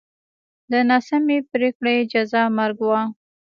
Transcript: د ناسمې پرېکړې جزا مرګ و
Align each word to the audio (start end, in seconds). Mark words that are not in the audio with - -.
د 0.71 0.73
ناسمې 0.89 1.37
پرېکړې 1.51 1.95
جزا 2.11 2.43
مرګ 2.57 2.77
و 2.87 2.91